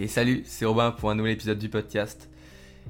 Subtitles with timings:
[0.00, 2.30] Et salut, c'est Robin pour un nouvel épisode du podcast.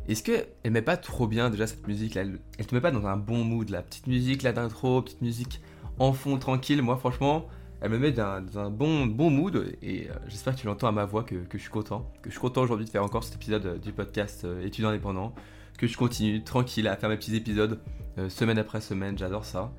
[0.09, 2.21] Est-ce que elle met pas trop bien déjà cette musique là?
[2.59, 5.63] Elle, te met pas dans un bon mood la petite musique là d'intro, petite musique
[5.99, 6.83] en fond tranquille.
[6.83, 7.47] Moi franchement,
[7.81, 10.93] elle me met dans, un bon, bon mood et euh, j'espère que tu l'entends à
[10.93, 12.13] ma voix que, je suis content.
[12.21, 14.91] Que je suis content aujourd'hui de faire encore cet épisode euh, du podcast euh, étudiant
[14.91, 15.35] indépendant.
[15.79, 17.81] Que je continue tranquille à faire mes petits épisodes
[18.29, 19.73] semaine après semaine, j'adore ça.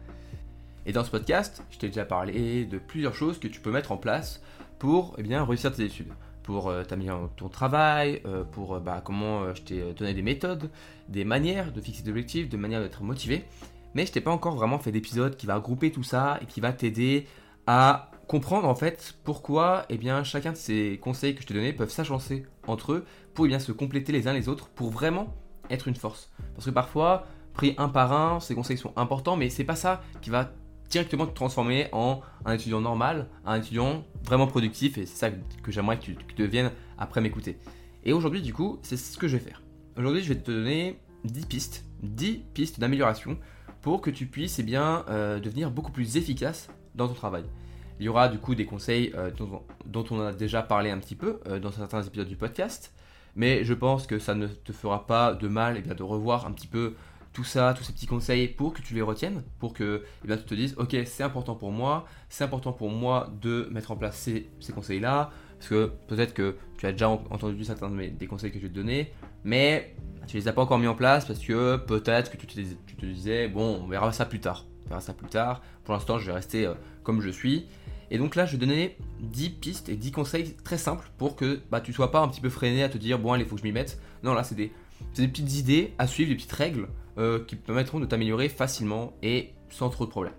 [0.88, 3.92] Et dans ce podcast, je t'ai déjà parlé de plusieurs choses que tu peux mettre
[3.92, 4.42] en place
[4.80, 6.12] pour eh bien, réussir tes études
[6.44, 10.70] pour euh, t'améliorer ton travail, euh, pour euh, bah, comment je t'ai donné des méthodes,
[11.08, 13.46] des manières de fixer des objectifs, de manières d'être motivé.
[13.94, 16.62] Mais je t'ai pas encore vraiment fait d'épisode qui va regrouper tout ça et qui
[16.62, 17.28] va t'aider
[17.68, 21.74] à comprendre en fait pourquoi eh bien, chacun de ces conseils que je t'ai donnés
[21.74, 25.34] peuvent s'agencer entre eux pour eh bien, se compléter les uns les autres pour vraiment
[25.70, 26.32] être une force.
[26.56, 30.02] Parce que parfois, pris un par un, ces conseils sont importants, mais c'est pas ça
[30.22, 30.52] qui va
[30.90, 35.72] directement te transformer en un étudiant normal, un étudiant vraiment productif, et c'est ça que
[35.72, 37.58] j'aimerais que tu, deviennes après m'écouter.
[38.04, 39.62] Et aujourd'hui, du coup, c'est ce que je vais faire.
[39.98, 43.38] Aujourd'hui, je vais te donner 10 pistes, 10 pistes d'amélioration
[43.82, 47.44] pour que tu puisses eh bien, euh, devenir beaucoup plus efficace dans ton travail.
[48.00, 49.30] Il y aura du coup des conseils euh,
[49.86, 52.94] dont, on a déjà parlé un petit peu euh, dans certains épisodes du podcast,
[53.36, 56.46] mais je pense que ça ne te fera pas de mal eh bien, de revoir
[56.46, 56.96] un petit peu
[57.40, 60.36] tout ça, tous ces petits conseils pour que tu les retiennes, pour que eh bien,
[60.36, 63.96] tu te dises, ok, c'est important pour moi, c'est important pour moi de mettre en
[63.96, 68.58] place ces, conseils-là, parce que peut-être que tu as déjà entendu certains des conseils que
[68.58, 69.14] je vais te donner,
[69.46, 69.96] mais
[70.28, 72.96] tu les as pas encore mis en place parce que peut-être que tu te, tu
[72.98, 76.20] te, disais, bon, on verra ça plus tard, on verra ça plus tard, pour l'instant
[76.20, 76.74] je vais rester euh,
[77.04, 77.68] comme je suis.
[78.12, 81.62] Et donc là, je vais donner 10 pistes et 10 conseils très simples pour que
[81.72, 83.56] bah, tu sois pas un petit peu freiné à te dire, bon, allez, il faut
[83.56, 84.02] que je m'y mette.
[84.24, 84.74] Non, là, c'est des,
[85.16, 86.88] des petites idées à suivre, des petites règles
[87.18, 90.34] euh, qui permettront de t'améliorer facilement et sans trop de problèmes.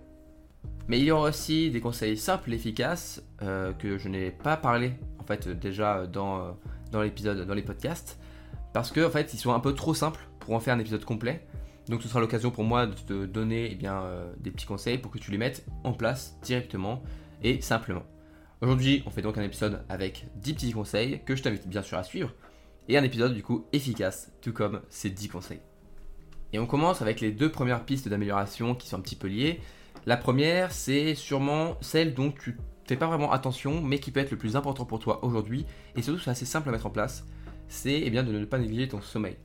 [0.87, 4.57] Mais il y aura aussi des conseils simples et efficaces euh, que je n'ai pas
[4.57, 6.51] parlé en fait déjà dans, euh,
[6.91, 8.19] dans l'épisode, dans les podcasts,
[8.73, 11.05] parce que en fait ils sont un peu trop simples pour en faire un épisode
[11.05, 11.45] complet.
[11.87, 14.03] Donc ce sera l'occasion pour moi de te donner eh bien,
[14.39, 17.01] des petits conseils pour que tu les mettes en place directement
[17.43, 18.03] et simplement.
[18.61, 21.97] Aujourd'hui, on fait donc un épisode avec 10 petits conseils que je t'invite bien sûr
[21.97, 22.31] à suivre
[22.87, 25.61] et un épisode du coup efficace, tout comme ces 10 conseils.
[26.53, 29.59] Et on commence avec les deux premières pistes d'amélioration qui sont un petit peu liées.
[30.05, 34.31] La première, c'est sûrement celle dont tu fais pas vraiment attention, mais qui peut être
[34.31, 37.25] le plus important pour toi aujourd'hui, et surtout c'est assez simple à mettre en place,
[37.67, 39.37] c'est eh bien de ne pas négliger ton sommeil.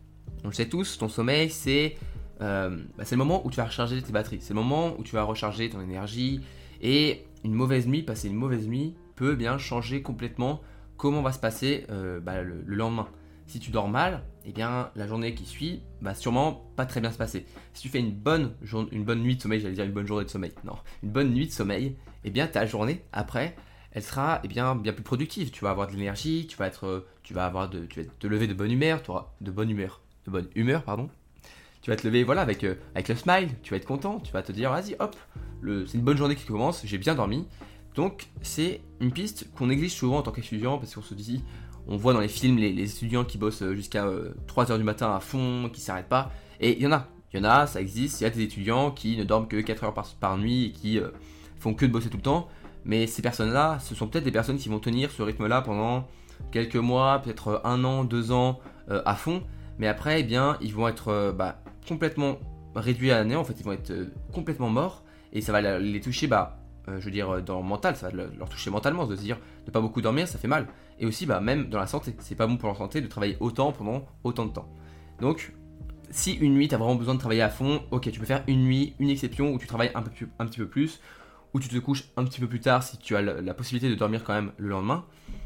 [0.42, 1.96] On le sait tous, ton sommeil c'est
[2.40, 5.14] euh, bah, le moment où tu vas recharger tes batteries, c'est le moment où tu
[5.14, 6.40] vas recharger ton énergie,
[6.82, 10.60] et une mauvaise nuit, passer une mauvaise nuit, peut bien changer complètement
[10.96, 13.06] comment va se passer euh, bah, le lendemain
[13.46, 17.10] si tu dors mal, eh bien la journée qui suit va sûrement pas très bien
[17.10, 17.46] se passer.
[17.74, 18.52] Si tu fais une bonne,
[18.92, 21.32] une bonne nuit de sommeil, j'allais dire une bonne journée de sommeil, non, une bonne
[21.32, 23.56] nuit de sommeil, eh bien ta journée après,
[23.92, 25.50] elle sera eh bien, plus productive.
[25.50, 28.46] Tu vas avoir de l'énergie, tu vas être, tu vas avoir tu vas te lever
[28.46, 31.08] de bonne humeur, tu auras de bonne humeur, de bonne humeur, pardon.
[31.80, 34.52] Tu vas te lever euh, avec le smile, tu vas être content, tu vas te
[34.52, 35.16] dire vas-y hop,
[35.86, 37.46] c'est une bonne journée qui commence, j'ai bien dormi.
[37.94, 41.42] Donc c'est une piste qu'on néglige souvent en tant qu'étudiant parce qu'on se dit
[41.88, 44.04] on voit dans les films les, étudiants qui bossent euh, jusqu'à
[44.48, 46.30] 3h euh, du matin à fond, qui s'arrêtent pas.
[46.60, 48.20] Et il y en a, il y en a, ça existe.
[48.20, 50.98] Il y a des étudiants qui ne dorment que 4 heures par, nuit et qui
[50.98, 51.08] euh,
[51.58, 52.48] font que de bosser tout le temps.
[52.84, 56.06] Mais ces personnes-là, ce sont peut-être des personnes qui vont tenir ce rythme-là pendant
[56.52, 59.42] quelques mois, peut-être un an, deux ans à fond.
[59.78, 62.38] Mais après, eh bien, ils vont être bah, complètement
[62.76, 63.40] réduits à néant.
[63.40, 63.92] En fait, ils vont être
[64.32, 65.02] complètement morts.
[65.32, 68.70] Et ça va les toucher bah, je veux dire, dans mental, ça va leur toucher
[68.70, 70.68] mentalement, de se dire ne pas beaucoup dormir, ça fait mal.
[70.98, 73.36] Et aussi, bah, même dans la santé, c'est pas bon pour leur santé de travailler
[73.40, 74.68] autant pendant autant de temps.
[75.20, 75.52] Donc,
[76.10, 78.44] si une nuit, tu as vraiment besoin de travailler à fond, ok, tu peux faire
[78.46, 81.00] une nuit, une exception où tu travailles un, petit peu plus,
[81.52, 83.98] ou tu te couches un petit peu plus tard si tu as la, possibilité de
[83.98, 85.04] dormir quand même le lendemain.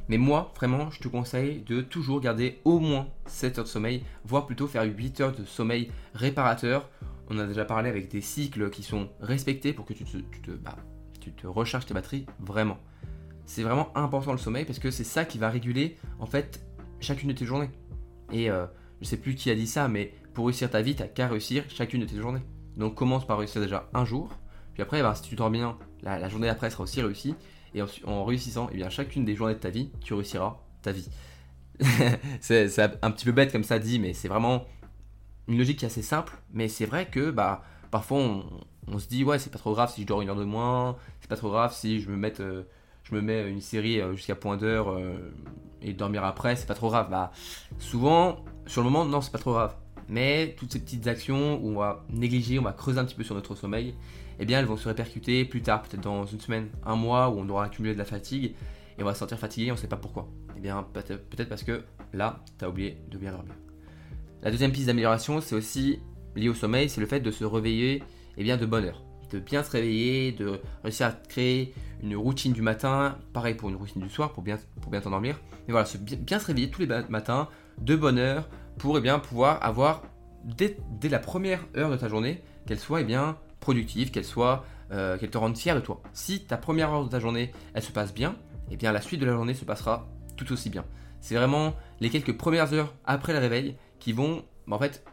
[0.09, 4.03] Mais moi, vraiment, je te conseille de toujours garder au moins 7 heures de sommeil,
[4.25, 6.89] voire plutôt faire 8 heures de sommeil réparateur.
[7.29, 10.51] On a déjà parlé avec des cycles qui sont respectés pour que tu te, tu
[10.63, 10.77] bah,
[11.21, 12.79] tu te recharges tes batteries vraiment.
[13.51, 16.65] C'est vraiment important le sommeil parce que c'est ça qui va réguler en fait
[17.01, 17.69] chacune de tes journées.
[18.31, 18.67] Et euh,
[19.01, 21.65] je sais plus qui a dit ça, mais pour réussir ta vie, t'as qu'à réussir
[21.69, 22.43] chacune de tes journées.
[22.77, 24.31] Donc commence par réussir déjà un jour,
[24.73, 27.35] puis après, bah, si tu dors bien, la, journée après sera aussi réussie.
[27.75, 31.09] Et en, réussissant, eh bien, chacune des journées de ta vie, tu réussiras ta vie.
[32.41, 34.65] c'est un petit peu bête comme ça dit, mais c'est vraiment
[35.49, 36.41] une logique qui est assez simple.
[36.53, 38.19] Mais c'est vrai que bah, parfois
[38.87, 40.97] on, se dit ouais c'est pas trop grave si je dors une heure de moins,
[41.21, 42.63] c'est pas trop grave si je me mets, euh,
[43.05, 45.33] je me mets une série euh, jusqu'à point d'heure euh,
[45.83, 47.09] et dormir après, c'est pas trop grave.
[47.11, 47.33] Bah
[47.79, 49.75] souvent sur le moment non c'est pas trop grave.
[50.09, 53.23] Mais toutes ces petites actions où on va négliger, on va creuser un petit peu
[53.23, 53.95] sur notre sommeil,
[54.41, 57.39] eh bien elles vont se répercuter plus tard, peut-être dans une semaine, un mois où
[57.39, 58.55] on aura accumulé de la fatigue.
[58.99, 60.29] et on va se sentir fatigué, on ne sait pas pourquoi.
[60.57, 63.55] Eh bien, peut-être parce que là, tu as oublié de bien dormir.
[64.43, 66.01] La deuxième piste d'amélioration, c'est aussi
[66.35, 68.03] lié au sommeil, c'est le fait de se réveiller
[68.37, 69.03] eh bien, de bonne heure.
[69.31, 73.77] De bien se réveiller, de réussir à créer une routine du matin, pareil pour une
[73.77, 74.59] routine du soir, pour bien,
[75.03, 75.41] t'endormir.
[75.67, 75.89] Mais voilà,
[76.21, 77.49] bien, se réveiller tous les matins
[77.81, 78.49] de bonne heure
[78.79, 80.03] pour eh bien, pouvoir avoir,
[80.45, 80.77] dès,
[81.11, 85.31] la première heure de ta journée, qu'elle soit eh bien, productive, qu'elle soit euh, qu'elle
[85.31, 86.03] te rende fier de toi.
[86.13, 88.35] Si ta première heure de ta journée, elle se passe bien,
[88.71, 90.85] eh bien la suite de la journée se passera tout aussi bien.
[91.21, 95.05] C'est vraiment les quelques premières heures après le réveil qui vont, bah, en fait,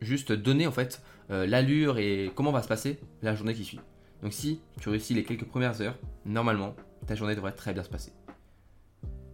[0.00, 3.80] juste donner en fait euh, l'allure et comment va se passer la journée qui suit.
[4.22, 6.74] Donc si tu réussis les quelques premières heures, normalement,
[7.06, 8.12] ta journée devrait très bien se passer.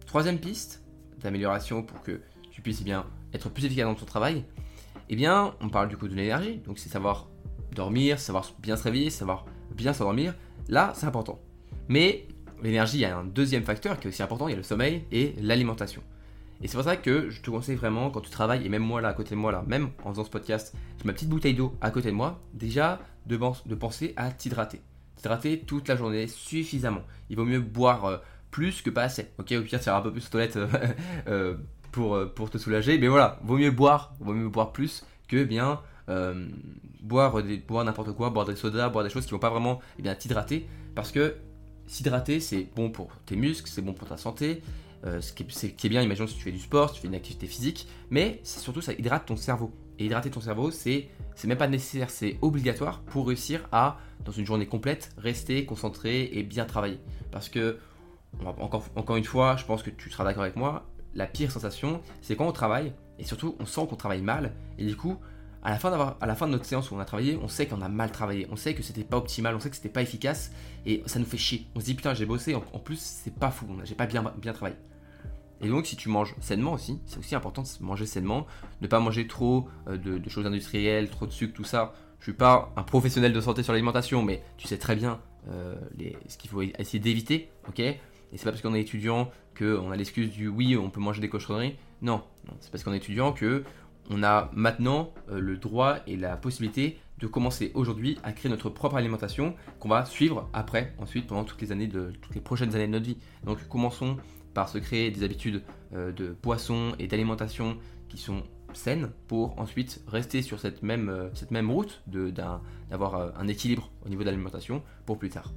[0.06, 0.84] Troisième piste
[1.18, 4.44] d'amélioration pour que tu puisses eh bien être plus efficace dans ton travail,
[5.08, 6.58] eh bien, on parle du coup de l'énergie.
[6.58, 7.28] Donc c'est savoir
[7.72, 9.44] dormir, savoir bien se réveiller, savoir
[9.74, 10.34] bien s'endormir,
[10.68, 11.38] là c'est important.
[11.88, 12.26] Mais
[12.62, 14.62] l'énergie, il y a un deuxième facteur qui est aussi important, il y a le
[14.62, 16.02] sommeil et l'alimentation.
[16.62, 19.02] Et c'est pour ça que je te conseille vraiment, quand tu travailles, et même moi
[19.02, 21.54] là à côté de moi là, même en faisant ce podcast, j'ai ma petite bouteille
[21.54, 24.80] d'eau à côté de moi, déjà de, penser à t'hydrater.
[25.16, 27.02] T'hydrater toute la journée suffisamment.
[27.30, 28.16] Il vaut mieux boire euh,
[28.50, 29.28] plus que pas assez.
[29.38, 30.66] Ok, au pire, tu un peu plus aux toilettes euh,
[31.28, 31.56] euh,
[31.92, 35.80] pour, pour te soulager, mais voilà, vaut mieux boire, vaut mieux boire plus que bien
[37.02, 39.80] boire, des, boire n'importe quoi, boire des sodas, boire des choses qui vont pas vraiment
[39.98, 40.68] eh bien, t'hydrater.
[40.94, 41.34] Parce que
[41.86, 44.62] s'hydrater, c'est bon pour tes muscles, c'est bon pour ta santé.
[45.04, 47.46] Ce, qui est, bien, imaginons si tu fais du sport, si tu fais une activité
[47.46, 49.72] physique, mais surtout ça hydrate ton cerveau.
[49.98, 51.08] Et hydrater ton cerveau, c'est
[51.44, 56.42] même pas nécessaire, c'est obligatoire pour réussir à, dans une journée complète, rester concentré et
[56.42, 56.98] bien travailler.
[57.30, 57.78] Parce que,
[58.44, 62.36] encore, une fois, je pense que tu seras d'accord avec moi, la pire sensation, c'est
[62.36, 65.18] quand on travaille, et surtout on sent qu'on travaille mal, et du coup,
[65.66, 65.90] à la, fin
[66.20, 68.46] à la de notre séance où on a travaillé, on sait qu'on a mal travaillé,
[68.52, 70.52] on sait que c'était pas optimal, on sait que c'était pas efficace
[70.84, 71.66] et ça nous fait chier.
[71.74, 74.76] On se dit putain, j'ai bossé, en, plus c'est pas fou, j'ai pas bien travaillé.
[75.60, 78.46] Et donc, si tu manges sainement aussi, c'est aussi important de manger sainement,
[78.80, 81.94] ne pas manger trop euh, de, choses industrielles, trop de sucre, tout ça.
[82.18, 85.76] Je suis pas un professionnel de santé sur l'alimentation, mais tu sais très bien euh,
[86.28, 87.80] ce qu'il faut essayer d'éviter, ok?
[87.80, 87.98] Et
[88.32, 91.28] c'est pas parce qu'on est étudiant qu'on a l'excuse du oui, on peut manger des
[91.28, 91.76] cochonneries.
[92.02, 92.22] Non,
[92.60, 93.64] c'est parce qu'on est étudiant que
[94.10, 98.68] on a maintenant euh, le droit et la possibilité de commencer aujourd'hui à créer notre
[98.68, 102.74] propre alimentation qu'on va suivre après, ensuite, pendant toutes les années de toutes les prochaines
[102.74, 103.16] années de notre vie.
[103.44, 104.16] Donc commençons
[104.56, 105.62] par se créer des habitudes
[105.92, 107.76] euh, de boisson et d'alimentation
[108.08, 108.42] qui sont
[108.72, 114.08] saines pour ensuite rester sur cette même, euh, cette même route d'avoir un, équilibre au
[114.08, 115.52] niveau de l'alimentation pour plus tard.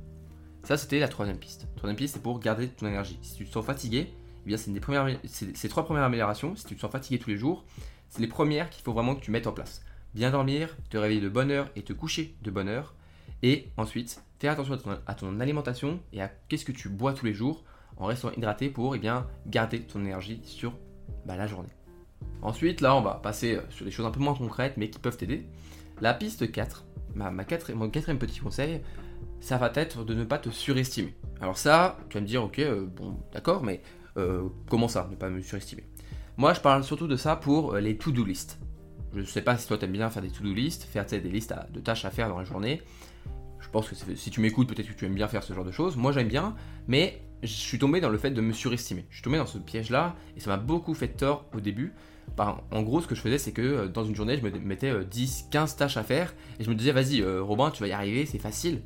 [0.63, 1.61] Ça, c'était la troisième piste.
[1.75, 3.17] La troisième piste, c'est pour garder ton énergie.
[3.21, 4.11] Si tu te sens fatigué,
[4.45, 6.57] eh c'est ces trois premières améliorations.
[6.57, 7.63] Si tu te sens fatigué tous les jours,
[8.09, 9.81] c'est les premières qu'il faut vraiment que tu mettes en place.
[10.13, 12.95] Bien dormir, te réveiller de bonne heure et te coucher de bonne heure.
[13.43, 17.33] Et ensuite, faire attention à ton, alimentation et à qu'est-ce que tu bois tous les
[17.33, 17.63] jours
[17.99, 20.73] en restant hydraté pour eh bien, garder ton énergie sur
[21.25, 21.69] bah, la journée.
[22.41, 24.99] Ensuite, là, on va passer euh, sur des choses un peu moins concrètes mais qui
[24.99, 25.45] peuvent t'aider.
[26.01, 26.85] La piste 4,
[27.15, 27.43] ma, mon
[27.89, 28.81] quatrième petit conseil,
[29.41, 31.13] ça va être de ne pas te surestimer.
[31.41, 33.81] Alors ça, tu vas me dire, ok, euh, bon, d'accord, mais
[34.17, 35.83] euh, comment ça, ne pas me surestimer?
[36.37, 38.59] Moi, je parle surtout de ça pour les to-do list.
[39.13, 41.53] Je ne sais pas si toi t'aimes bien faire des to-do list, faire des listes
[41.73, 42.81] de tâches à faire dans la journée.
[43.59, 45.71] Je pense que si tu m'écoutes, peut-être que tu aimes bien faire ce genre de
[45.71, 45.97] choses.
[45.97, 46.55] Moi, j'aime bien,
[46.87, 49.05] mais je suis tombé dans le fait de me surestimer.
[49.09, 51.93] Je suis tombé dans ce piège-là et ça m'a beaucoup fait tort au début.
[52.37, 54.93] en gros, ce que je faisais, c'est que euh, dans une journée, je me mettais
[55.05, 57.91] 10, euh, 15 tâches à faire et je me disais, vas-y, Robin, tu vas y
[57.91, 58.81] arriver, c'est facile.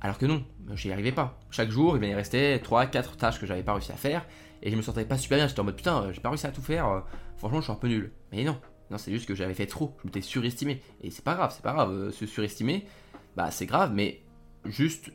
[0.00, 1.38] Alors que non, je n'y arrivais pas.
[1.50, 4.26] Chaque jour, il restait 3, 4 tâches que j'avais pas réussi à faire
[4.62, 5.48] et je me sentais pas super bien.
[5.48, 6.88] J'étais en mode putain, j'ai pas réussi à tout faire.
[6.88, 7.00] Euh,
[7.36, 8.12] franchement, je suis un peu nul.
[8.32, 8.58] Mais non,
[8.90, 9.96] non, c'est juste que j'avais fait trop.
[10.00, 10.82] Je m'étais surestimé.
[11.02, 11.92] Et c'est pas grave, c'est pas grave.
[11.92, 12.86] Euh, se surestimer,
[13.36, 14.22] bah c'est grave, mais
[14.64, 15.12] juste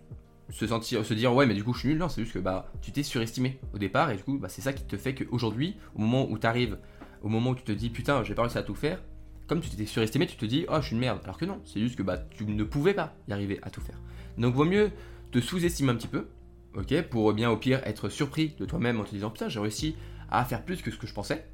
[0.51, 1.97] se sentir, se dire ouais, mais du coup je suis nul.
[1.97, 4.61] Non, c'est juste que bah tu t'es surestimé au départ et du coup bah c'est
[4.61, 6.77] ça qui te fait qu'aujourd'hui, au moment où tu arrives,
[7.21, 9.01] au moment où tu te dis putain, j'ai pas réussi à tout faire.
[9.47, 11.19] Comme tu t'étais surestimé, tu te dis oh je suis une merde.
[11.23, 13.81] Alors que non, c'est juste que bah tu ne pouvais pas y arriver à tout
[13.81, 13.99] faire.
[14.37, 14.91] Donc vaut mieux
[15.31, 16.27] te sous-estimer un petit peu
[16.75, 19.95] ok, pour bien au pire être surpris de toi-même en te disant putain j'ai réussi
[20.29, 21.45] à faire plus que ce que je pensais,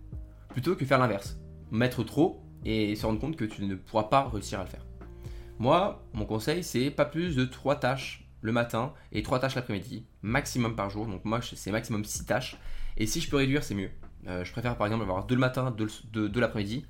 [0.50, 1.40] plutôt que faire l'inverse,
[1.72, 4.86] mettre trop et se rendre compte que tu ne pourras pas réussir à le faire.
[5.60, 10.06] Moi, mon conseil c'est pas plus de 3 tâches le matin et 3 tâches l'après-midi,
[10.24, 12.58] maximum par jour, donc moi c'est maximum 6 tâches,
[12.96, 13.92] et si je peux réduire c'est mieux.
[14.28, 16.86] Euh, je préfère par exemple avoir 2 le matin, 2 l'après-midi,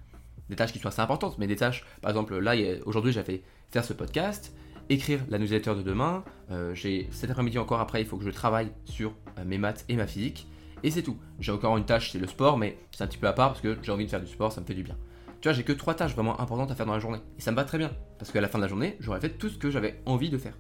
[0.49, 2.53] des tâches qui sont assez importantes, mais des tâches, par exemple là
[2.85, 4.53] aujourd'hui j'ai fait faire ce podcast,
[4.89, 6.23] écrire la newsletter de demain.
[6.51, 9.83] Euh, j'ai cet après-midi encore après, il faut que je travaille sur euh, mes maths
[9.89, 10.47] et ma physique.
[10.83, 11.17] Et c'est tout.
[11.39, 13.61] J'ai encore une tâche, c'est le sport, mais c'est un petit peu à part parce
[13.61, 14.95] que j'ai envie de faire du sport, ça me fait du bien.
[15.41, 17.19] Tu vois, j'ai que trois tâches vraiment importantes à faire dans la journée.
[17.37, 17.91] Et ça me va très bien.
[18.19, 20.37] Parce qu'à la fin de la journée, j'aurais fait tout ce que j'avais envie de
[20.37, 20.53] faire.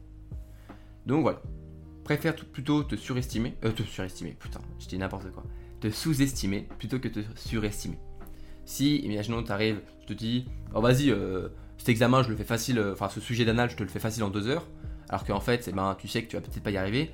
[1.07, 1.41] Donc voilà.
[2.03, 5.43] préfère plutôt te surestimer, euh, te surestimer, putain, je dis n'importe quoi,
[5.79, 7.97] te sous-estimer plutôt que te surestimer.
[8.65, 10.45] Si, imaginons, tu arrives, je te dis,
[10.75, 11.47] oh vas-y, euh,
[11.77, 13.99] cet examen, je le fais facile, euh, enfin ce sujet d'anal, je te le fais
[13.99, 14.67] facile en deux heures,
[15.07, 17.09] alors qu'en fait, eh ben, tu sais que tu vas peut-être pas y arriver,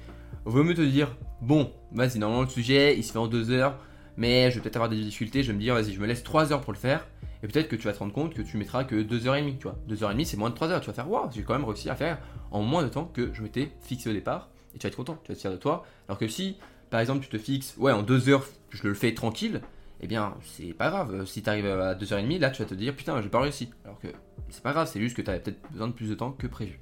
[0.46, 3.78] vaut mieux te dire, bon, vas-y, normalement le sujet, il se fait en deux heures,
[4.18, 6.24] mais je vais peut-être avoir des difficultés, je vais me dire, vas-y, je me laisse
[6.24, 7.08] trois heures pour le faire,
[7.42, 9.42] et peut-être que tu vas te rendre compte que tu mettras que deux heures et
[9.42, 9.78] demie, tu vois.
[9.88, 11.54] Deux heures et demie, c'est moins de trois heures, tu vas faire, waouh, j'ai quand
[11.54, 12.20] même réussi à faire
[12.52, 15.18] en moins de temps que je m'étais fixé au départ, et tu vas être content,
[15.24, 16.58] tu vas être fier de toi, alors que si,
[16.90, 19.62] par exemple, tu te fixes, ouais, en deux heures, je le fais tranquille,
[20.04, 21.26] eh bien, c'est pas grave.
[21.26, 23.70] Si tu arrives à 2h30, là, tu vas te dire, putain, j'ai pas réussi.
[23.86, 24.10] Alors que
[24.50, 26.46] c'est pas grave, c'est juste que tu avais peut-être besoin de plus de temps que
[26.46, 26.82] prévu.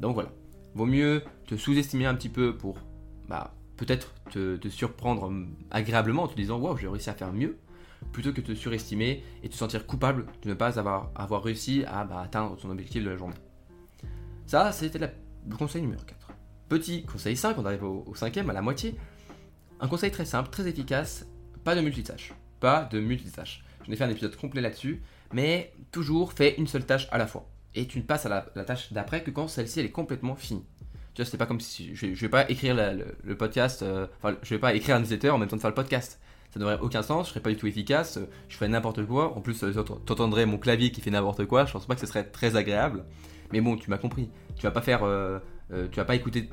[0.00, 0.30] Donc voilà.
[0.74, 2.78] Vaut mieux te sous-estimer un petit peu pour,
[3.28, 5.32] bah, peut-être te, surprendre
[5.70, 7.58] agréablement en te disant, waouh, j'ai réussi à faire mieux,
[8.12, 12.20] plutôt que te surestimer et te sentir coupable de ne pas avoir, réussi à bah,
[12.20, 13.34] atteindre ton objectif de la journée.
[14.46, 16.28] Ça, c'était le conseil numéro 4.
[16.68, 18.94] Petit conseil 5, on arrive au, cinquième, à la moitié.
[19.80, 21.26] Un conseil très simple, très efficace,
[21.64, 22.32] pas de multitâche
[22.90, 23.62] de multitâche.
[23.84, 25.02] Je n'ai fait un épisode complet là-dessus,
[25.32, 27.48] mais toujours fais une seule tâche à la fois.
[27.74, 30.64] Et tu ne passes à la, tâche d'après que quand celle-ci elle est complètement finie.
[31.14, 34.36] Tu vois, c'est pas comme si je, ne vais pas écrire le, podcast, euh, enfin,
[34.42, 36.20] je vais pas écrire un newsletter en même temps de faire le podcast.
[36.52, 39.36] Ça n'aurait aucun sens, je serais pas du tout efficace, euh, je ferais n'importe quoi.
[39.36, 42.00] En plus, euh, tu entendrais mon clavier qui fait n'importe quoi, je pense pas que
[42.00, 43.04] ce serait très agréable.
[43.52, 44.28] Mais bon, tu m'as compris.
[44.56, 45.04] Tu vas pas faire
[45.72, 46.50] euh, tu vas pas écouter,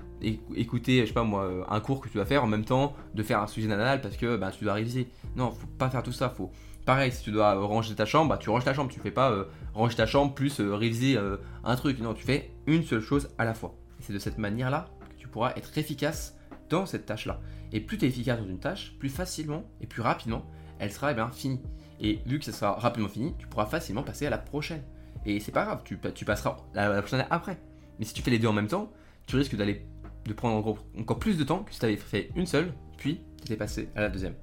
[0.55, 3.23] écouter, je sais pas moi, un cours que tu vas faire en même temps de
[3.23, 5.09] faire un sujet d'anal parce que bah, tu dois réviser.
[5.35, 6.29] Non, faut pas faire tout ça.
[6.29, 6.51] Faut,
[6.85, 8.89] pareil, si tu dois ranger ta chambre, bah, tu ranges ta chambre.
[8.89, 11.17] Tu fais pas euh, ranger ta chambre plus euh, réviser
[11.63, 11.99] un truc.
[11.99, 13.75] Non, tu fais une seule chose à la fois.
[14.01, 16.35] Et c'est de cette manière-là que tu pourras être efficace
[16.69, 17.39] dans cette tâche-là.
[17.71, 20.43] Et plus tu es efficace dans une tâche, plus facilement et plus rapidement,
[20.79, 21.61] elle sera eh bien, finie.
[21.99, 24.81] Et vu que ça sera rapidement fini, tu pourras facilement passer à la prochaine.
[25.27, 27.59] Et c'est pas grave, tu, passeras à la prochaine après.
[27.99, 28.91] Mais si tu fais les deux en même temps,
[29.27, 29.85] tu risques d'aller
[30.25, 33.45] de prendre encore plus de temps que si tu avais fait une seule, puis tu
[33.45, 34.33] étais passé à la deuxième.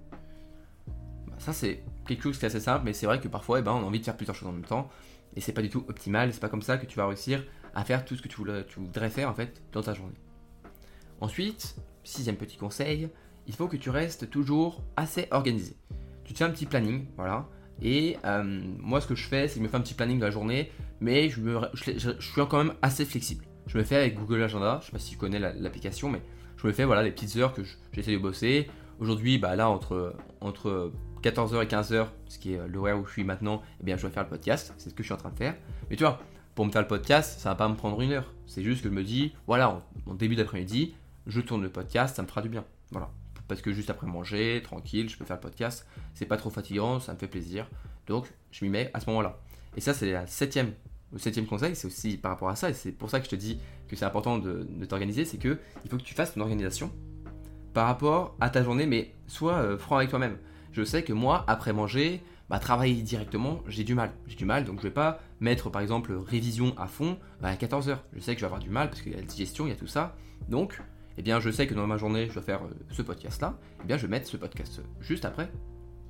[1.26, 3.62] Bah, ça, c'est quelque chose qui est assez simple, mais c'est vrai que parfois, eh
[3.62, 4.88] ben, on a envie de faire plusieurs choses en même temps,
[5.34, 7.44] et c'est pas du tout optimal, c'est pas comme ça que tu vas réussir
[7.78, 8.42] à faire tout ce que tu,
[8.76, 10.18] voudrais faire en fait dans ta journée.
[11.20, 13.08] Ensuite, sixième petit conseil,
[13.47, 15.76] il faut que tu restes toujours assez organisé.
[16.25, 17.49] Tu fais un petit planning, voilà,
[17.80, 18.42] et euh,
[18.78, 20.32] moi, ce que je fais, c'est que je me fais un petit planning de la
[20.32, 24.87] journée, mais je, suis quand même assez flexible je me fais avec Google Agenda, je
[24.87, 26.23] sais pas si tu connais l'application, mais
[26.56, 27.61] je me fais voilà les petites heures que
[27.92, 28.66] j'essaie de bosser.
[28.99, 30.90] Aujourd'hui, bah là entre, entre
[31.23, 34.12] 14h et 15h, ce qui est l'horaire où je suis maintenant, eh bien je vais
[34.12, 35.54] faire le podcast, c'est ce que je suis en train de faire.
[35.90, 36.18] Mais tu vois,
[36.58, 38.34] pour me faire le podcast, ça va pas me prendre une heure.
[38.48, 40.92] C'est juste que je me dis, voilà, en, début d'après-midi,
[41.28, 42.64] je tourne le podcast, ça me fera du bien.
[42.90, 43.12] Voilà.
[43.46, 45.86] Parce que juste après manger, tranquille, je peux faire le podcast.
[46.14, 47.68] C'est pas trop fatigant, ça me fait plaisir.
[48.08, 49.38] Donc, je m'y mets à ce moment-là.
[49.76, 50.72] Et ça, c'est la septième
[51.12, 53.30] le septième conseil, c'est aussi par rapport à ça, et c'est pour ça que je
[53.30, 56.40] te dis que c'est important de, t'organiser, c'est que il faut que tu fasses ton
[56.40, 56.90] organisation
[57.72, 60.38] par rapport à ta journée, mais sois euh, franc avec toi-même.
[60.72, 64.12] Je sais que moi, après manger, bah, travailler directement, j'ai du mal.
[64.26, 67.99] J'ai du mal, donc je vais pas mettre par exemple révision à fond à 14h.
[68.14, 69.71] Je sais que je vais avoir du mal parce qu'il y a la digestion, il
[69.71, 70.17] y a tout ça.
[70.49, 70.81] Donc,
[71.19, 73.59] eh bien, je sais que dans ma journée, je dois faire euh, ce podcast-là.
[73.83, 75.50] Eh bien, je vais mettre ce podcast juste après.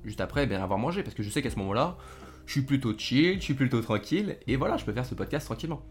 [0.05, 1.97] Juste après, eh bien, avoir mangé, parce que je sais qu'à ce moment-là,
[2.45, 5.45] je suis plutôt chill, je suis plutôt tranquille, et voilà, je peux faire ce podcast
[5.45, 5.81] tranquillement.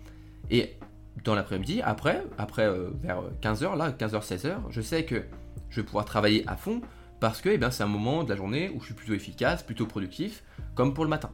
[0.50, 0.76] Et
[1.24, 5.24] dans l'après-midi, après, après euh, vers 15h, là, 15h, 16h, je sais que
[5.68, 6.80] je vais pouvoir travailler à fond
[7.20, 9.62] parce que eh bien, c'est un moment de la journée où je suis plutôt efficace,
[9.62, 10.44] plutôt productif,
[10.74, 11.30] comme pour le matin.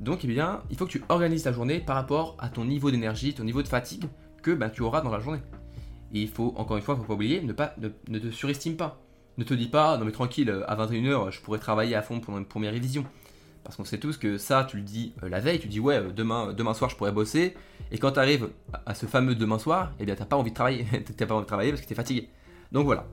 [0.00, 2.90] Donc eh bien, il faut que tu organises ta journée par rapport à ton niveau
[2.90, 4.04] d'énergie, ton niveau de fatigue
[4.42, 5.40] que ben, tu auras dans la journée.
[6.12, 8.30] Et il faut, encore une fois, il ne faut pas oublier, ne, pas, ne, te
[8.30, 9.00] surestime pas.
[9.38, 12.42] Ne te dis pas, non mais tranquille, à 21h, je pourrais travailler à fond pour,
[12.46, 13.04] pour mes révisions.
[13.66, 15.96] Parce qu'on sait tous que ça, tu le dis euh, la veille, tu dis ouais,
[15.96, 17.56] euh, demain, demain soir je pourrais bosser.
[17.90, 18.48] Et quand tu arrives
[18.86, 20.86] à ce fameux demain soir, eh bien t'as pas envie de travailler.
[21.16, 22.30] t'as pas envie de travailler parce que tu es fatigué.
[22.70, 23.06] Donc voilà,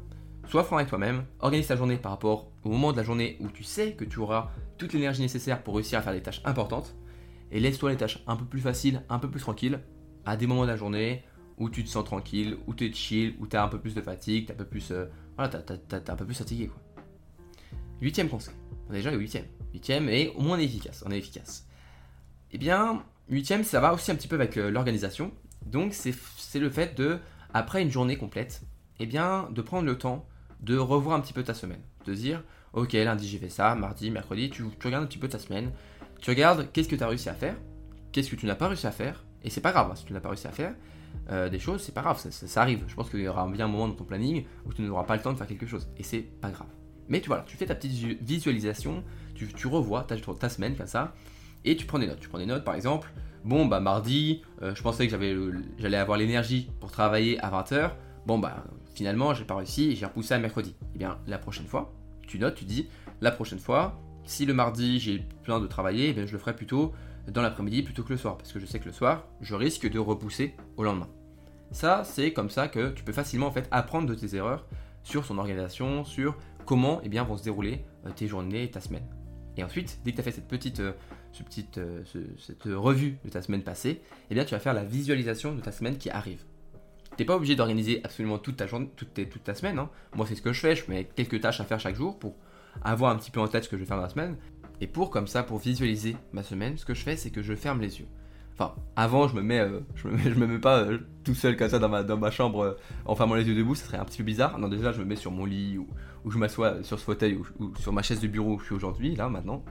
[0.47, 3.49] sois franc avec toi-même, organise ta journée par rapport au moment de la journée où
[3.49, 6.95] tu sais que tu auras toute l'énergie nécessaire pour réussir à faire des tâches importantes.
[7.51, 9.79] Et laisse-toi les tâches un peu plus faciles, un peu plus tranquilles,
[10.25, 11.23] à des moments de la journée
[11.57, 13.93] où tu te sens tranquille, où tu es chill, où tu as un peu plus
[13.93, 15.07] de fatigue, t'as un euh,
[15.37, 16.71] un peu plus fatigué.
[18.01, 18.55] Huitième conseil.
[18.89, 19.45] Déjà le huitième.
[19.71, 21.03] Huitième, et au moins on est efficace.
[21.05, 21.67] On est efficace.
[22.51, 25.31] Eh bien, huitième, ça va aussi un petit peu avec euh, l'organisation.
[25.65, 27.19] Donc, c'est le fait de,
[27.53, 28.61] après une journée complète,
[28.99, 30.27] eh bien, de prendre le temps
[30.63, 31.81] de revoir un petit peu ta semaine.
[32.05, 32.43] De dire,
[32.73, 35.71] ok, lundi j'ai fait ça, mardi, mercredi, tu, regardes un petit peu ta semaine.
[36.21, 37.55] Tu regardes qu'est-ce que tu as réussi à faire,
[38.11, 39.23] qu'est-ce que tu n'as pas réussi à faire.
[39.43, 40.73] Et c'est pas grave, hein, si tu n'as pas réussi à faire
[41.29, 42.83] euh, des choses, c'est pas grave, ça, ça, arrive.
[42.87, 45.15] Je pense qu'il y aura bien un moment dans ton planning où tu n'auras pas
[45.15, 45.87] le temps de faire quelque chose.
[45.97, 46.67] Et c'est pas grave.
[47.09, 49.03] Mais tu vois, tu fais ta petite visualisation,
[49.35, 51.13] tu, revois ta, ta, semaine comme ça,
[51.65, 52.19] et tu prends des notes.
[52.19, 53.11] Tu prends des notes, par exemple,
[53.43, 55.11] bon, bah mardi, euh, je pensais que
[55.77, 57.91] j'allais avoir l'énergie pour travailler à 20h.
[58.25, 58.63] Bon, bah
[58.93, 60.75] finalement, j'ai pas réussi et j'ai repoussé à mercredi.
[60.95, 61.93] Eh bien, la prochaine fois,
[62.27, 62.89] tu notes, tu dis,
[63.21, 66.55] la prochaine fois, si le mardi j'ai plein de travailler, eh bien, je le ferai
[66.55, 66.93] plutôt
[67.27, 69.89] dans l'après-midi plutôt que le soir, parce que je sais que le soir, je risque
[69.89, 71.07] de repousser au lendemain.
[71.71, 74.65] Ça, c'est comme ça que tu peux facilement en fait apprendre de tes erreurs
[75.03, 78.79] sur son organisation, sur comment eh bien, vont se dérouler euh, tes journées et ta
[78.79, 79.05] semaine.
[79.57, 80.93] Et ensuite, dès que tu as fait cette petite, euh,
[81.31, 81.43] ce
[81.79, 82.03] euh,
[82.37, 85.71] cette revue de ta semaine passée, eh bien, tu vas faire la visualisation de ta
[85.71, 86.43] semaine qui arrive.
[87.15, 89.77] Tu n'es pas obligé d'organiser absolument toute ta, journée, toute, ta semaine.
[89.77, 89.89] Hein.
[90.15, 90.75] Moi, c'est ce que je fais.
[90.75, 92.35] Je mets quelques tâches à faire chaque jour pour
[92.83, 94.35] avoir un petit peu en tête ce que je vais faire dans la semaine.
[94.81, 97.53] Et pour comme ça, pour visualiser ma semaine, ce que je fais, c'est que je
[97.53, 98.07] ferme les yeux.
[98.53, 101.55] Enfin, avant, je me mets, euh, je, me mets me mets pas euh, tout seul
[101.55, 104.17] comme ça dans ma, chambre euh, en fermant les yeux debout, ça serait un petit
[104.17, 104.57] peu bizarre.
[104.59, 105.87] Non, déjà, je me mets sur mon lit ou,
[106.29, 109.15] je m'assois sur ce fauteuil ou, sur ma chaise de bureau où je suis aujourd'hui,
[109.15, 109.63] là, maintenant,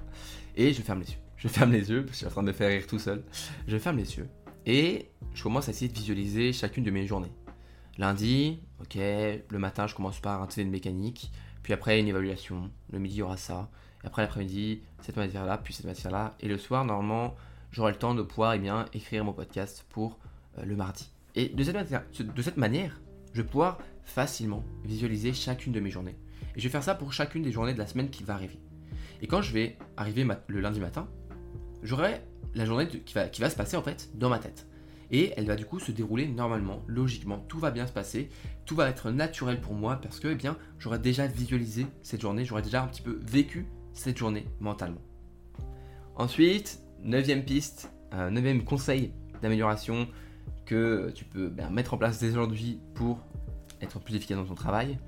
[0.56, 1.18] et je ferme les yeux.
[1.36, 2.98] Je ferme les yeux parce que je suis en train de me faire rire tout
[2.98, 3.22] seul.
[3.66, 4.28] Je ferme les yeux
[4.66, 7.32] et je commence à essayer de visualiser chacune de mes journées.
[7.98, 11.30] Lundi, ok, le matin, je commence par un télé de mécanique,
[11.62, 12.70] puis après une évaluation.
[12.90, 13.70] Le midi, il y aura ça.
[14.02, 16.34] Et après l'après-midi, cette matière-là, puis cette matière-là.
[16.40, 17.34] Et le soir, normalement,
[17.70, 20.18] j'aurai le temps de pouvoir eh bien, écrire mon podcast pour
[20.58, 21.10] euh, le mardi.
[21.34, 23.00] Et de cette, de cette manière,
[23.32, 26.16] je vais pouvoir facilement visualiser chacune de mes journées.
[26.56, 28.58] Et je vais faire ça pour chacune des journées de la semaine qui va arriver.
[29.22, 31.08] Et quand je vais arriver le lundi matin,
[31.82, 32.22] j'aurai
[32.54, 34.66] la journée qui, va, se passer en fait dans ma tête.
[35.10, 38.30] Et elle va du coup se dérouler normalement, logiquement, tout va bien se passer,
[38.64, 42.44] tout va être naturel pour moi parce que eh bien j'aurai déjà visualisé cette journée,
[42.44, 45.02] j'aurai déjà un petit peu vécu cette journée mentalement.
[46.16, 50.06] Ensuite, Neuvième piste, un neuvième conseil d'amélioration
[50.64, 53.18] que tu peux ben, mettre en place dès aujourd'hui pour
[53.80, 54.98] être plus efficace dans ton travail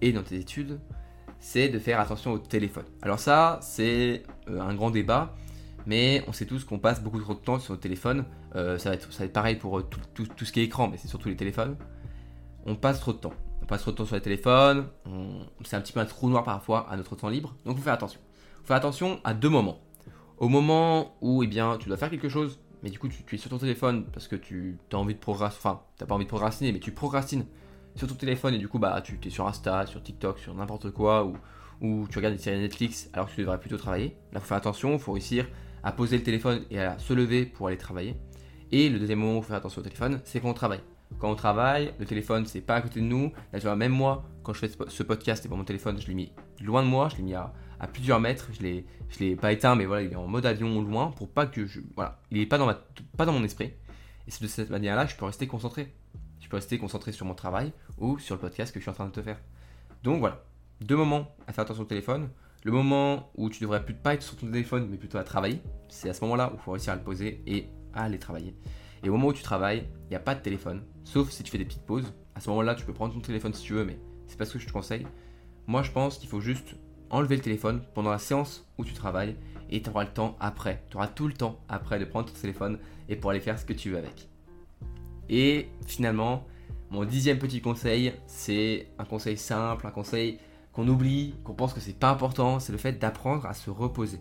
[0.00, 0.80] et dans tes études,
[1.38, 2.86] c'est de faire attention au téléphone.
[3.02, 5.34] Alors ça, c'est euh, un grand débat,
[5.86, 8.24] mais on sait tous qu'on passe beaucoup trop de temps sur le téléphone.
[8.54, 11.28] Euh, ça, va être, pareil pour euh, tout, ce qui est écran, mais c'est surtout
[11.28, 11.76] les téléphones.
[12.66, 13.34] On passe trop de temps.
[13.62, 14.88] On passe trop de temps sur les téléphones,
[15.64, 17.84] c'est un petit peu un trou noir parfois à notre temps libre, donc il faut
[17.84, 18.20] faire attention.
[18.26, 19.80] Il faut faire attention à deux moments.
[20.36, 23.38] Au moment où eh bien, tu dois faire quelque chose, mais du coup tu, es
[23.38, 26.28] sur ton téléphone parce que tu as envie de procrastiner, enfin t'as pas envie de
[26.28, 27.46] procrastiner, mais tu procrastines
[27.96, 30.90] sur ton téléphone et du coup bah tu es sur Insta, sur TikTok, sur n'importe
[30.90, 31.34] quoi, ou,
[31.80, 34.18] ou tu regardes des séries Netflix alors que tu devrais plutôt travailler.
[34.32, 35.46] Là faut faire attention, il faut réussir
[35.84, 38.16] à poser le téléphone et à se lever pour aller travailler.
[38.72, 40.80] Et le deuxième moment où il faut faire attention au téléphone, c'est quand on travaille.
[41.18, 43.32] Quand on travaille, le téléphone c'est pas à côté de nous.
[43.76, 46.82] Même moi, quand je fais ce podcast et pour mon téléphone, je l'ai mis loin
[46.82, 47.52] de moi, je l'ai mis à
[47.92, 48.48] plusieurs mètres.
[48.52, 48.86] Je l'ai,
[49.20, 51.80] l'ai pas éteint, mais voilà, il est en mode avion loin pour pas que je,
[51.94, 52.72] voilà, il est pas dans
[53.16, 53.72] pas dans mon esprit.
[54.26, 55.92] Et c'est de cette manière-là, je peux rester concentré.
[56.40, 58.94] Je peux rester concentré sur mon travail ou sur le podcast que je suis en
[58.94, 59.38] train de te faire.
[60.02, 60.42] Donc voilà,
[60.80, 62.28] deux moments à faire attention au téléphone.
[62.64, 65.60] Le moment où tu devrais plus pas être sur ton téléphone, mais plutôt à travailler.
[65.90, 68.56] C'est à ce moment-là où il faut réussir à le poser et à aller travailler.
[69.02, 71.50] Et au moment où tu travailles, il n'y a pas de téléphone, sauf si tu
[71.50, 72.14] fais des petites pauses.
[72.34, 74.54] À ce moment-là, tu peux prendre ton téléphone si tu veux, mais c'est pas ce
[74.54, 75.06] que je te conseille.
[75.66, 76.76] Moi, je pense qu'il faut juste
[77.10, 79.36] enlever le téléphone pendant la séance où tu travailles
[79.68, 82.40] et tu auras le temps après, tu auras tout le temps après de prendre ton
[82.40, 82.78] téléphone
[83.10, 84.30] et pour aller faire ce que tu veux avec.
[85.28, 86.46] Et finalement,
[86.88, 90.38] mon dixième petit conseil, c'est un conseil simple, un conseil
[90.74, 94.20] qu'on oublie, qu'on pense que c'est pas important, c'est le fait d'apprendre à se reposer.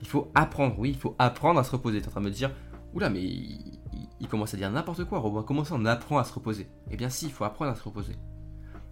[0.00, 2.00] Il faut apprendre, oui, il faut apprendre à se reposer.
[2.00, 2.50] Tu es en train de me dire,
[2.94, 6.32] oula, mais il, commence à dire n'importe quoi, Robin, comment ça on apprend à se
[6.32, 6.68] reposer?
[6.90, 8.14] Eh bien si, il faut apprendre à se reposer.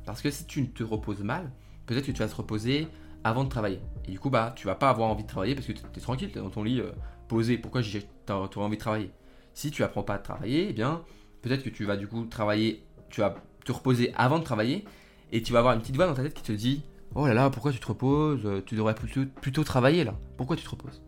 [0.07, 1.53] Parce que si tu ne te reposes mal,
[1.85, 2.89] peut-être que tu vas te reposer
[3.25, 3.81] avant de travailler.
[4.07, 6.01] Et du coup, bah, tu vas pas avoir envie de travailler parce que tu es
[6.01, 6.93] tranquille, tu dans ton lit euh,
[7.29, 7.59] posé.
[7.59, 9.11] Pourquoi tu auras envie de travailler?
[9.53, 11.03] Si tu apprends pas à travailler, eh bien,
[11.43, 14.85] peut-être que tu vas du coup travailler, tu vas te reposer avant de travailler
[15.33, 16.83] et tu vas avoir une petite voix dans ta tête qui te dit
[17.15, 20.15] Oh là là, pourquoi tu te reposes Tu devrais plutôt, plutôt travailler là.
[20.37, 21.03] Pourquoi tu te reposes?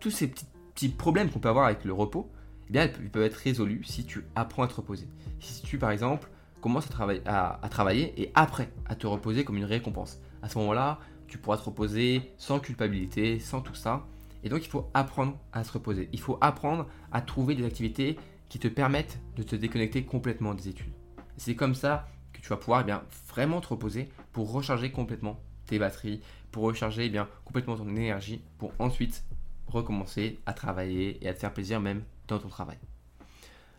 [0.00, 2.30] Tous ces petits, petits problèmes qu'on peut avoir avec le repos,
[2.68, 5.08] eh bien, ils peuvent être résolus si tu apprends à te reposer.
[5.40, 6.28] Si tu, par exemple,
[6.60, 10.58] commences à, travailler, à travailler et après à te reposer comme une récompense à ce
[10.58, 14.06] moment-là, tu pourras te reposer sans culpabilité, sans tout ça.
[14.44, 16.08] Et donc il faut apprendre à se reposer.
[16.12, 20.68] Il faut apprendre à trouver des activités qui te permettent de te déconnecter complètement des
[20.68, 20.92] études.
[21.38, 22.06] C'est comme ça
[22.42, 27.06] tu vas pouvoir eh bien, vraiment te reposer pour recharger complètement tes batteries, pour recharger
[27.06, 29.24] eh bien, complètement ton énergie, pour ensuite
[29.68, 32.78] recommencer à travailler et à te faire plaisir même dans ton travail.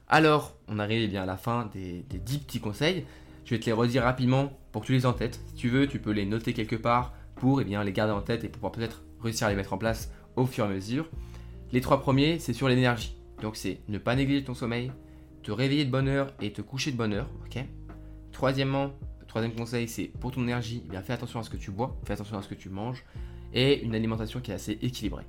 [0.08, 3.06] Alors, on arrive eh bien, à la fin des, des 10 petits conseils.
[3.46, 5.42] Je vais te les redire rapidement pour que tu les en tête.
[5.48, 8.44] Si tu veux, tu peux les noter quelque part pour bien, les garder en tête
[8.44, 11.10] et pouvoir peut-être réussir à les mettre en place au fur et à mesure.
[11.72, 13.18] Les trois premiers, c'est sur l'énergie.
[13.42, 14.92] Donc c'est ne pas négliger ton sommeil,
[15.42, 17.28] te réveiller de bonne heure et te coucher de bonne heure.
[17.46, 17.66] ok?
[18.34, 18.92] Troisièmement,
[19.28, 21.98] troisième conseil, c'est pour ton énergie, eh bien, fais attention à ce que tu bois,
[22.06, 23.04] fais attention à ce que tu manges
[23.54, 25.26] et une alimentation qui est assez équilibrée.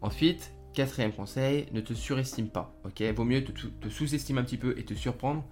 [0.00, 2.74] Ensuite, quatrième conseil, ne te surestime pas.
[2.84, 3.02] ok?
[3.14, 5.44] Vaut mieux te, sous-estimer un petit peu et te surprendre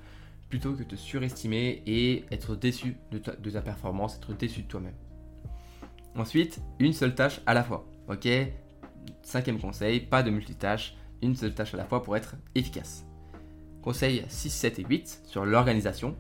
[0.49, 4.95] plutôt que te surestimer et être déçu de ta, performance, être déçu de toi-même.
[6.15, 7.87] Ensuite, une seule tâche à la fois.
[8.09, 8.29] Ok?
[9.23, 13.07] Cinquième conseil, pas de multitâche, une seule tâche à la fois pour être efficace.
[13.81, 16.17] Conseil 6, 7 et 8 sur l'organisation.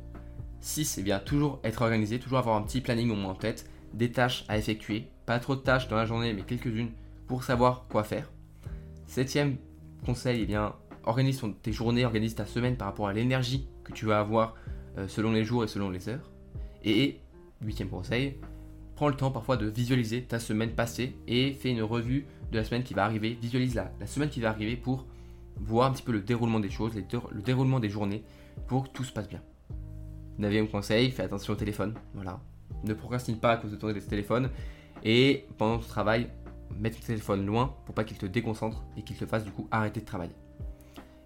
[0.62, 3.68] 6, c'est bien toujours être organisé, toujours avoir un petit planning au moins en tête,
[3.94, 6.90] des tâches à effectuer, pas trop de tâches dans la journée, mais quelques-unes
[7.26, 8.30] pour savoir quoi faire.
[9.06, 9.56] Septième
[10.06, 14.06] conseil, eh bien, organise tes journées, organise ta semaine par rapport à l'énergie que tu
[14.06, 14.54] vas avoir
[14.98, 16.30] euh, selon les jours et selon les heures.
[16.84, 17.18] Et
[17.60, 18.36] huitième conseil,
[18.94, 22.64] prends le temps parfois de visualiser ta semaine passée et fais une revue de la
[22.64, 23.36] semaine qui va arriver.
[23.40, 25.06] Visualise la, la semaine qui va arriver pour
[25.56, 28.22] voir un petit peu le déroulement des choses, le déroulement des journées
[28.68, 29.42] pour que tout se passe bien.
[30.38, 31.94] Neuvième conseil, fais attention au téléphone.
[32.14, 32.40] Voilà.
[32.84, 34.50] Ne procrastine pas à cause de ton téléphone.
[35.04, 36.28] Et pendant ton travail,
[36.78, 39.68] mets ton téléphone loin pour pas qu'il te déconcentre et qu'il te fasse du coup
[39.70, 40.34] arrêter de travailler.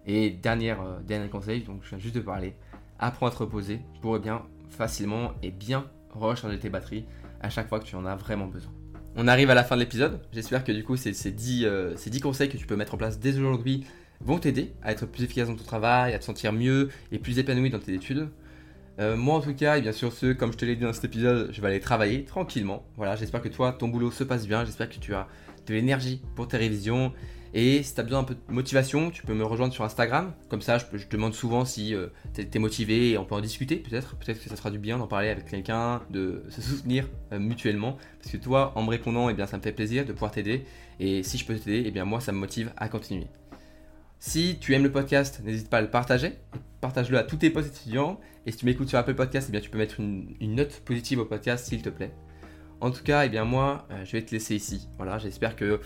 [0.05, 2.55] Et euh, dernier conseil, donc je viens juste de parler,
[2.97, 7.05] apprends à te reposer pour eh bien facilement et bien recharger tes batteries
[7.41, 8.71] à chaque fois que tu en as vraiment besoin.
[9.15, 10.21] On arrive à la fin de l'épisode.
[10.31, 12.93] J'espère que du coup ces, ces, 10, euh, ces 10 conseils que tu peux mettre
[12.93, 13.85] en place dès aujourd'hui
[14.21, 17.37] vont t'aider à être plus efficace dans ton travail, à te sentir mieux et plus
[17.39, 18.29] épanoui dans tes études.
[18.99, 20.93] Euh, moi en tout cas, et bien sûr ce, comme je te l'ai dit dans
[20.93, 22.83] cet épisode, je vais aller travailler tranquillement.
[22.95, 25.27] Voilà, j'espère que toi, ton boulot se passe bien, j'espère que tu as
[25.67, 27.13] de l'énergie pour tes révisions.
[27.53, 30.33] Et si tu as besoin un peu de motivation, tu peux me rejoindre sur Instagram.
[30.49, 33.77] Comme ça, je, demande souvent si euh, tu es, motivé et on peut en discuter
[33.77, 34.15] peut-être.
[34.17, 37.97] Peut-être que ça sera du bien d'en parler avec quelqu'un, de se soutenir euh, mutuellement.
[38.19, 40.65] Parce que toi, en me répondant, eh bien, ça me fait plaisir de pouvoir t'aider.
[40.99, 43.27] Et si je peux t'aider, eh bien, moi, ça me motive à continuer.
[44.19, 46.33] Si tu aimes le podcast, n'hésite pas à le partager.
[46.81, 48.19] Partage-le à tous tes potes étudiants.
[48.45, 51.19] Et si tu m'écoutes sur Apple Podcast, eh bien, tu peux mettre une, note positive
[51.19, 52.13] au podcast s'il te plaît.
[52.81, 54.87] En tout cas, eh bien, moi, euh, je vais te laisser ici.
[54.97, 55.81] Voilà, j'espère que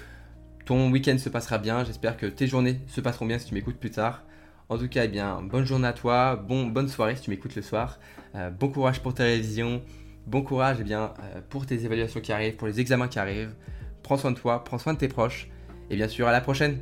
[0.66, 1.86] ton week-end se passera bien.
[1.86, 4.24] J'espère que tes journées se passeront bien si tu m'écoutes plus tard.
[4.70, 7.56] En tout cas, eh bien, bonne journée à toi, bon, bonne soirée si tu m'écoutes
[7.56, 8.00] le soir.
[8.36, 9.82] Euh, bon courage pour tes révisions,
[10.28, 13.54] bon courage eh bien, euh, pour tes évaluations qui arrivent, pour les examens qui arrivent.
[14.04, 15.50] Prends soin de toi, prends soin de tes proches.
[15.90, 16.80] Et bien sûr, à la prochaine